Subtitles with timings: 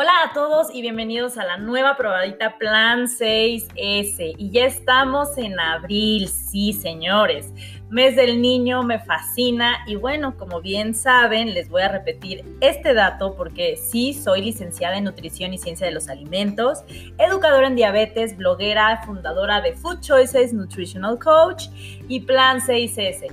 [0.00, 4.36] Hola a todos y bienvenidos a la nueva probadita Plan 6S.
[4.38, 7.52] Y ya estamos en abril, sí señores.
[7.90, 12.94] Mes del niño me fascina y bueno, como bien saben, les voy a repetir este
[12.94, 16.84] dato porque sí soy licenciada en nutrición y ciencia de los alimentos,
[17.18, 21.70] educadora en diabetes, bloguera, fundadora de Food Choices, Nutritional Coach
[22.06, 23.32] y Plan 6S.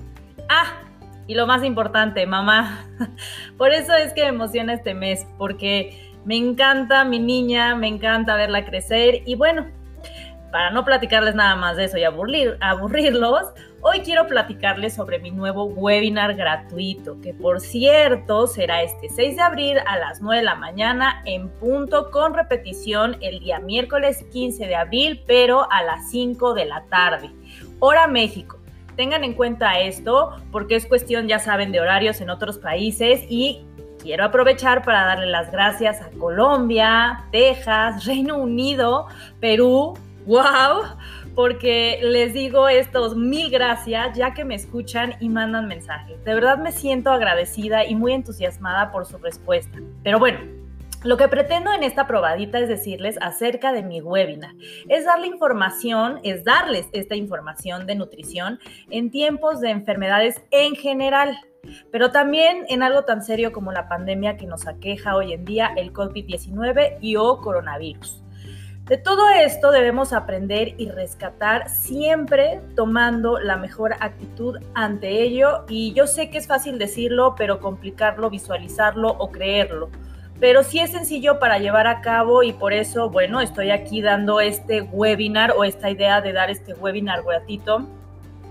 [0.49, 0.81] Ah,
[1.27, 2.87] y lo más importante, mamá.
[3.55, 8.35] Por eso es que me emociona este mes, porque me encanta mi niña, me encanta
[8.35, 9.67] verla crecer y bueno,
[10.51, 13.43] para no platicarles nada más de eso y aburrir, aburrirlos,
[13.81, 19.41] hoy quiero platicarles sobre mi nuevo webinar gratuito, que por cierto será este 6 de
[19.41, 24.65] abril a las 9 de la mañana en punto con repetición el día miércoles 15
[24.65, 27.29] de abril, pero a las 5 de la tarde,
[27.79, 28.57] hora México.
[28.95, 33.65] Tengan en cuenta esto porque es cuestión, ya saben, de horarios en otros países y
[34.05, 39.07] quiero aprovechar para darle las gracias a Colombia, Texas, Reino Unido,
[39.39, 39.95] Perú,
[40.27, 40.83] wow,
[41.33, 46.23] porque les digo estos mil gracias ya que me escuchan y mandan mensajes.
[46.23, 49.79] De verdad me siento agradecida y muy entusiasmada por su respuesta.
[50.03, 50.37] Pero bueno,
[51.03, 54.53] lo que pretendo en esta probadita es decirles acerca de mi webinar.
[54.87, 58.59] Es darle información, es darles esta información de nutrición
[58.91, 61.39] en tiempos de enfermedades en general
[61.91, 65.71] pero también en algo tan serio como la pandemia que nos aqueja hoy en día,
[65.75, 68.25] el COVID-19 y o coronavirus.
[68.85, 75.91] De todo esto debemos aprender y rescatar siempre tomando la mejor actitud ante ello y
[75.93, 79.89] yo sé que es fácil decirlo, pero complicarlo, visualizarlo o creerlo.
[80.39, 84.39] Pero sí es sencillo para llevar a cabo y por eso, bueno, estoy aquí dando
[84.39, 87.87] este webinar o esta idea de dar este webinar gratuito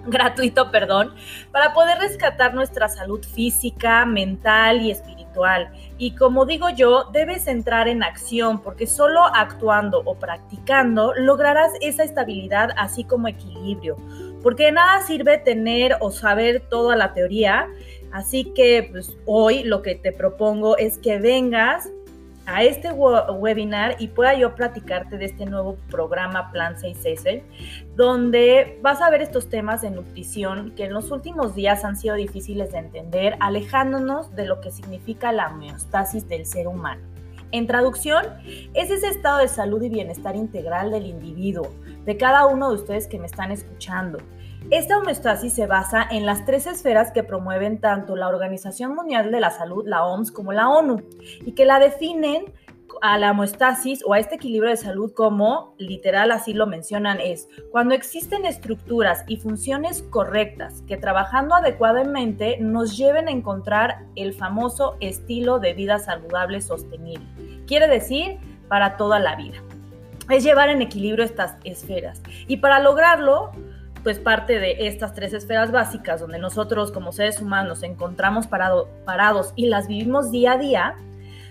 [0.07, 1.15] gratuito, perdón,
[1.53, 5.71] para poder rescatar nuestra salud física, mental y espiritual.
[5.99, 12.05] Y como digo yo, debes entrar en acción porque solo actuando o practicando lograrás esa
[12.05, 13.97] estabilidad así como equilibrio.
[14.43, 17.69] Porque de nada sirve tener o saber toda la teoría.
[18.13, 21.89] Así que pues, hoy lo que te propongo es que vengas
[22.47, 27.43] a este webinar y pueda yo platicarte de este nuevo programa Plan 6S,
[27.97, 32.15] donde vas a ver estos temas de nutrición que en los últimos días han sido
[32.17, 37.03] difíciles de entender, alejándonos de lo que significa la homeostasis del ser humano.
[37.51, 38.25] En traducción,
[38.75, 41.71] es ese estado de salud y bienestar integral del individuo,
[42.05, 44.19] de cada uno de ustedes que me están escuchando,
[44.71, 49.41] esta homeostasis se basa en las tres esferas que promueven tanto la Organización Mundial de
[49.41, 51.03] la Salud, la OMS, como la ONU,
[51.45, 52.53] y que la definen
[53.03, 57.49] a la homeostasis o a este equilibrio de salud como, literal así lo mencionan, es
[57.71, 64.97] cuando existen estructuras y funciones correctas que trabajando adecuadamente nos lleven a encontrar el famoso
[65.01, 67.27] estilo de vida saludable sostenible.
[67.67, 68.39] Quiere decir,
[68.69, 69.63] para toda la vida.
[70.31, 72.23] Es llevar en equilibrio estas esferas.
[72.47, 73.53] Y para lograrlo,
[74.05, 79.67] pues parte de estas tres esferas básicas donde nosotros como seres humanos encontramos parados y
[79.67, 80.95] las vivimos día a día,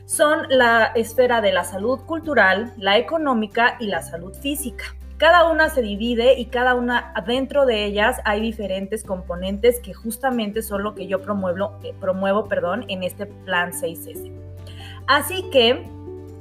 [0.05, 4.95] son la esfera de la salud cultural, la económica y la salud física.
[5.17, 10.61] Cada una se divide y cada una dentro de ellas hay diferentes componentes que justamente
[10.61, 14.31] son lo que yo promuevo, eh, promuevo perdón, en este plan 6S.
[15.07, 15.87] Así que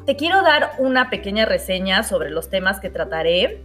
[0.05, 3.63] te quiero dar una pequeña reseña sobre los temas que trataré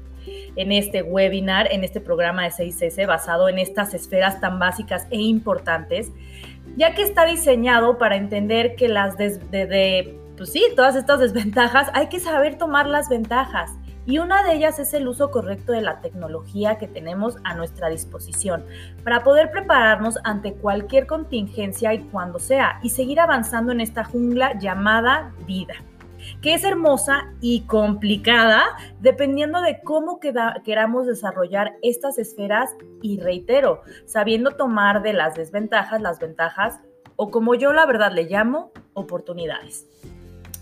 [0.55, 5.19] en este webinar, en este programa de 6S basado en estas esferas tan básicas e
[5.19, 6.11] importantes,
[6.75, 9.16] ya que está diseñado para entender que las
[10.37, 13.71] pues sí, todas estas desventajas, hay que saber tomar las ventajas.
[14.05, 17.89] Y una de ellas es el uso correcto de la tecnología que tenemos a nuestra
[17.89, 18.63] disposición
[19.03, 24.57] para poder prepararnos ante cualquier contingencia y cuando sea y seguir avanzando en esta jungla
[24.59, 25.73] llamada vida
[26.41, 28.63] que es hermosa y complicada
[28.99, 32.69] dependiendo de cómo queramos desarrollar estas esferas
[33.01, 36.79] y reitero, sabiendo tomar de las desventajas las ventajas
[37.16, 39.87] o como yo la verdad le llamo, oportunidades.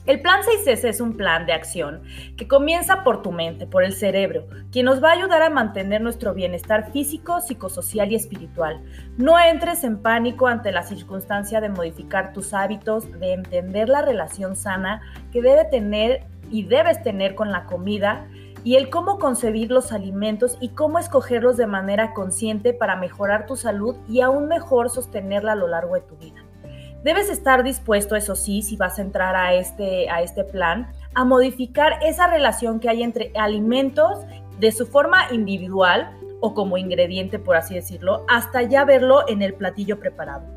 [0.05, 2.03] El plan 6S es un plan de acción
[2.37, 5.99] que comienza por tu mente, por el cerebro, quien nos va a ayudar a mantener
[5.99, 8.83] nuestro bienestar físico, psicosocial y espiritual.
[9.17, 14.55] No entres en pánico ante la circunstancia de modificar tus hábitos, de entender la relación
[14.55, 18.27] sana que debe tener y debes tener con la comida
[18.63, 23.55] y el cómo concebir los alimentos y cómo escogerlos de manera consciente para mejorar tu
[23.55, 26.45] salud y aún mejor sostenerla a lo largo de tu vida.
[27.05, 31.23] Debes estar dispuesto, eso sí, si vas a entrar a este, a este plan, a
[31.23, 34.25] modificar esa relación que hay entre alimentos
[34.57, 36.09] de su forma individual
[36.39, 40.47] o como ingrediente, por así decirlo, hasta ya verlo en el platillo preparado.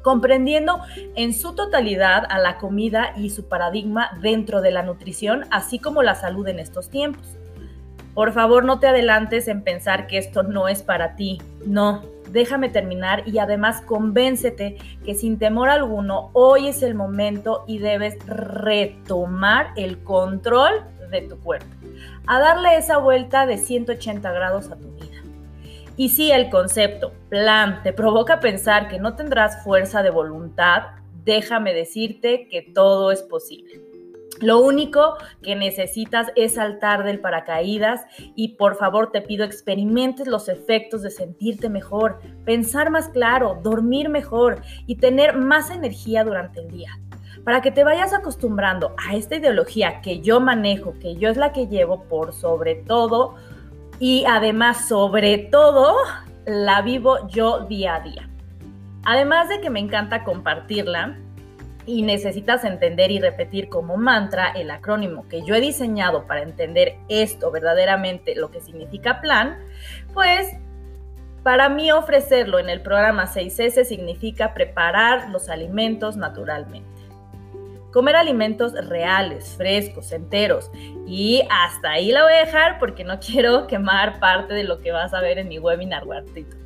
[0.00, 0.80] comprendiendo
[1.16, 6.02] en su totalidad a la comida y su paradigma dentro de la nutrición, así como
[6.02, 7.26] la salud en estos tiempos.
[8.14, 11.42] Por favor, no te adelantes en pensar que esto no es para ti.
[11.66, 12.02] No,
[12.34, 18.18] déjame terminar y además convéncete que sin temor alguno, hoy es el momento y debes
[18.26, 21.70] retomar el control de tu cuerpo,
[22.26, 25.22] a darle esa vuelta de 180 grados a tu vida.
[25.96, 30.82] Y si el concepto, plan, te provoca pensar que no tendrás fuerza de voluntad,
[31.24, 33.80] déjame decirte que todo es posible.
[34.40, 38.04] Lo único que necesitas es saltar del paracaídas
[38.34, 44.08] y por favor te pido experimentes los efectos de sentirte mejor, pensar más claro, dormir
[44.08, 46.90] mejor y tener más energía durante el día.
[47.44, 51.52] Para que te vayas acostumbrando a esta ideología que yo manejo, que yo es la
[51.52, 53.36] que llevo por sobre todo
[54.00, 55.94] y además sobre todo
[56.46, 58.30] la vivo yo día a día.
[59.04, 61.18] Además de que me encanta compartirla,
[61.86, 66.96] y necesitas entender y repetir como mantra el acrónimo que yo he diseñado para entender
[67.08, 69.58] esto verdaderamente, lo que significa plan,
[70.12, 70.54] pues
[71.44, 76.88] para mí ofrecerlo en el programa 6S significa preparar los alimentos naturalmente.
[77.92, 80.70] Comer alimentos reales, frescos, enteros.
[81.06, 84.90] Y hasta ahí la voy a dejar porque no quiero quemar parte de lo que
[84.90, 86.56] vas a ver en mi webinar gratuito.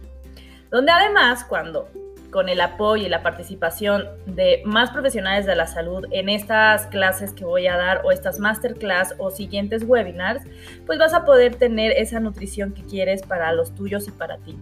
[0.71, 1.89] Donde además, cuando
[2.31, 7.33] con el apoyo y la participación de más profesionales de la salud en estas clases
[7.33, 10.43] que voy a dar o estas masterclass o siguientes webinars,
[10.87, 14.59] pues vas a poder tener esa nutrición que quieres para los tuyos y para ti.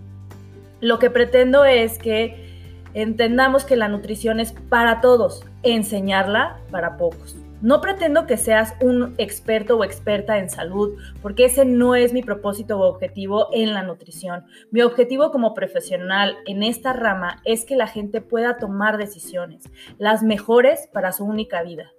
[0.80, 7.36] Lo que pretendo es que entendamos que la nutrición es para todos, enseñarla para pocos.
[7.62, 12.22] No pretendo que seas un experto o experta en salud, porque ese no es mi
[12.22, 14.44] propósito o objetivo en la nutrición.
[14.70, 19.64] Mi objetivo como profesional en esta rama es que la gente pueda tomar decisiones,
[19.98, 21.90] las mejores para su única vida.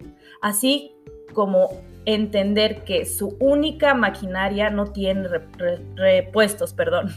[0.41, 0.95] Así
[1.33, 1.69] como
[2.05, 5.27] entender que su única maquinaria no tiene
[5.95, 7.09] repuestos, perdón.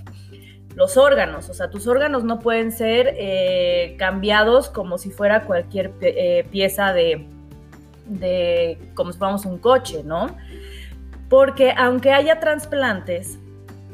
[0.77, 5.93] Los órganos, o sea, tus órganos no pueden ser eh, cambiados como si fuera cualquier
[6.01, 7.27] eh, pieza de,
[8.11, 10.37] de como si fuéramos un coche, ¿no?
[11.29, 13.39] Porque aunque haya trasplantes,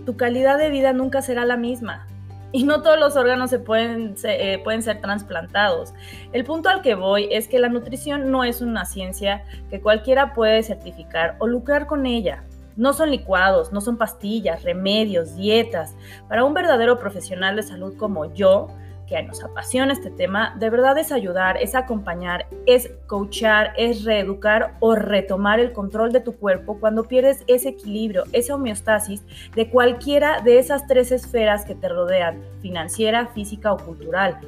[0.05, 2.07] tu calidad de vida nunca será la misma.
[2.53, 5.93] Y no todos los órganos se pueden, eh, pueden ser trasplantados.
[6.33, 10.33] El punto al que voy es que la nutrición no es una ciencia que cualquiera
[10.33, 12.45] puede certificar o lucrar con ella.
[12.77, 15.95] No son licuados, no son pastillas, remedios, dietas.
[16.29, 18.69] Para un verdadero profesional de salud como yo,
[19.07, 24.75] que nos apasiona este tema, de verdad es ayudar, es acompañar, es coachar, es reeducar
[24.81, 29.23] o retomar el control de tu cuerpo cuando pierdes ese equilibrio, esa homeostasis
[29.55, 34.39] de cualquiera de esas tres esferas que te rodean, financiera, física o cultural.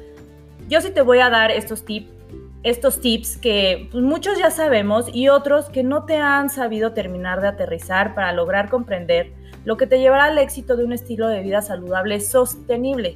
[0.67, 2.19] Yo sí te voy a dar estos tips
[2.63, 7.41] estos tips que pues, muchos ya sabemos y otros que no te han sabido terminar
[7.41, 9.31] de aterrizar para lograr comprender
[9.63, 13.15] lo que te llevará al éxito de un estilo de vida saludable sostenible.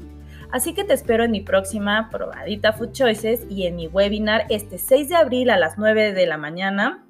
[0.53, 4.77] Así que te espero en mi próxima probadita Food Choices y en mi webinar este
[4.77, 7.07] 6 de abril a las 9 de la mañana,